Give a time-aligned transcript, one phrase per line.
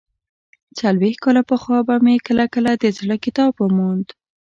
[0.77, 4.07] څلوېښت کاله پخوا به مې کله کله د زړه کتاب وموند.